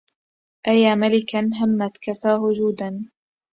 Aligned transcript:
أيا 0.67 0.95
ملكا 0.95 1.49
همت 1.61 1.97
كفاه 2.01 2.51
جودا 2.53 3.11